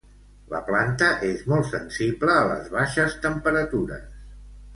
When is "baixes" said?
2.79-3.19